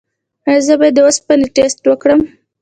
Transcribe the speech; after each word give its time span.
ایا 0.47 0.61
زه 0.67 0.73
باید 0.79 0.93
د 0.95 0.99
اوسپنې 1.05 1.47
ټسټ 1.55 1.83
وکړم؟ 1.87 2.21